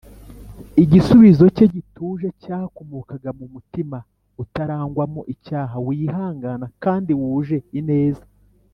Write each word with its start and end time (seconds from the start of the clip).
igisubizo 0.83 1.45
cye 1.55 1.65
gituje 1.73 2.27
cyakomokaga 2.41 3.29
mu 3.39 3.45
mutima 3.53 3.97
utarangwamo 4.43 5.21
icyaha, 5.33 5.75
wihangana 5.87 6.65
kandi 6.83 7.11
wuje 7.21 7.57
ineza 7.79 8.23